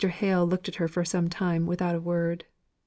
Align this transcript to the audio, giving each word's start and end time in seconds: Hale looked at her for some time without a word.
Hale 0.09 0.47
looked 0.47 0.67
at 0.67 0.77
her 0.77 0.87
for 0.87 1.05
some 1.05 1.29
time 1.29 1.67
without 1.67 1.93
a 1.93 1.99
word. 2.01 2.45